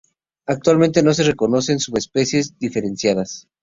[0.47, 3.47] Actualmente no se reconocen subespecies diferenciadas.